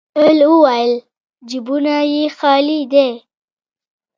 [0.19, 0.91] بل وويل:
[1.49, 3.09] جيبونه يې خالي دی.